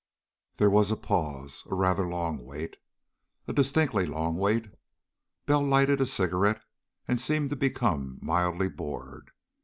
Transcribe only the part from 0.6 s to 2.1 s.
was a pause. A rather